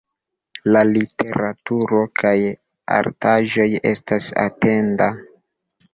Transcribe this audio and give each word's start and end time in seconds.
La 0.75 0.79
literaturo 0.91 2.01
kaj 2.21 2.33
artaĵoj 2.97 3.69
estas 3.93 4.31
etenda. 4.49 5.15